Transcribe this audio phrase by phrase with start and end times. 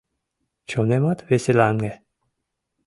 [0.69, 1.93] Чонемат веселаҥе.